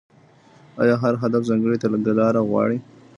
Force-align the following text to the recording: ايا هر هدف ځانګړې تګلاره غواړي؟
ايا 0.81 0.95
هر 1.03 1.13
هدف 1.23 1.41
ځانګړې 1.49 1.77
تګلاره 1.83 2.41
غواړي؟ 2.49 2.77